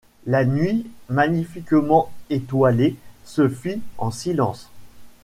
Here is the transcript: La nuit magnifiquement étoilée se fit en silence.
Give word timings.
La 0.25 0.45
nuit 0.45 0.89
magnifiquement 1.09 2.11
étoilée 2.31 2.95
se 3.23 3.47
fit 3.47 3.81
en 3.99 4.09
silence. 4.09 4.67